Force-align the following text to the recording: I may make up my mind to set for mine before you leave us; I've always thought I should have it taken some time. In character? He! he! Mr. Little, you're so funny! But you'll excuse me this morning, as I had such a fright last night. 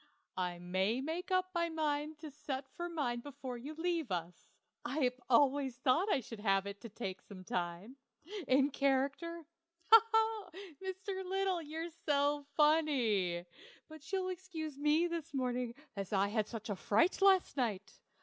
I 0.37 0.57
may 0.57 0.99
make 0.99 1.29
up 1.29 1.51
my 1.53 1.69
mind 1.69 2.17
to 2.21 2.31
set 2.31 2.67
for 2.75 2.89
mine 2.89 3.19
before 3.19 3.55
you 3.55 3.75
leave 3.75 4.09
us; 4.11 4.47
I've 4.83 5.19
always 5.29 5.77
thought 5.77 6.09
I 6.11 6.21
should 6.21 6.39
have 6.39 6.65
it 6.65 6.79
taken 6.95 7.23
some 7.23 7.43
time. 7.43 7.97
In 8.47 8.71
character? 8.71 9.45
He! 9.91 9.99
he! 10.79 10.87
Mr. 10.93 11.23
Little, 11.23 11.61
you're 11.61 11.91
so 12.07 12.47
funny! 12.57 13.45
But 13.89 14.11
you'll 14.11 14.29
excuse 14.29 14.75
me 14.75 15.05
this 15.05 15.35
morning, 15.35 15.75
as 15.95 16.11
I 16.11 16.29
had 16.29 16.47
such 16.47 16.71
a 16.71 16.75
fright 16.75 17.21
last 17.21 17.55
night. 17.55 17.99